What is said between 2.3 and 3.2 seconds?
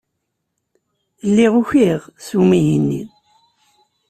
umihi-nni.